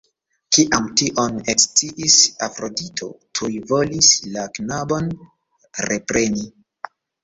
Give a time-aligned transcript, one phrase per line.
[0.55, 2.17] Kiam tion eksciis
[2.49, 3.11] Afrodito,
[3.41, 5.17] tuj volis la knabon
[5.91, 6.53] repreni.